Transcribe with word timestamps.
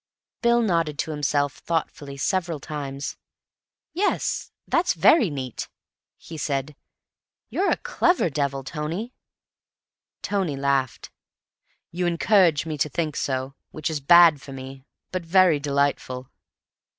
Bill 0.41 0.63
nodded 0.63 0.97
to 0.97 1.11
himself 1.11 1.57
thoughtfully 1.59 2.17
several 2.17 2.59
times. 2.59 3.17
"Yes, 3.93 4.51
that's 4.67 4.95
very 4.95 5.29
neat," 5.29 5.69
he 6.17 6.39
said. 6.39 6.75
"You're 7.51 7.69
a 7.69 7.77
clever 7.77 8.27
devil, 8.31 8.63
Tony." 8.63 9.13
Tony 10.23 10.55
laughed. 10.55 11.11
"You 11.91 12.07
encourage 12.07 12.65
me 12.65 12.79
to 12.79 12.89
think 12.89 13.15
so, 13.15 13.53
which 13.69 13.91
is 13.91 13.99
bad 13.99 14.41
for 14.41 14.53
me, 14.53 14.85
but 15.11 15.23
very 15.23 15.59
delightful." 15.59 16.31